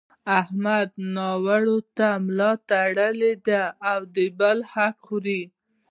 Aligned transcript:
احمد 0.39 0.89
نارواوو 1.15 1.77
ته 1.97 2.07
ملا 2.25 2.51
تړلې 2.69 3.33
ده 3.47 3.63
او 3.91 3.99
د 4.15 4.17
بل 4.39 4.57
حق 4.71 4.95
خوري. 5.05 5.41